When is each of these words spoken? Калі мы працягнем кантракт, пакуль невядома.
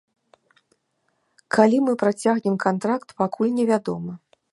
Калі 1.57 1.81
мы 1.89 1.95
працягнем 2.05 2.55
кантракт, 2.65 3.15
пакуль 3.21 3.53
невядома. 3.59 4.13